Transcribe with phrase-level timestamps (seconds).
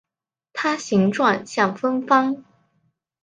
[0.51, 2.43] 它形状像风帆。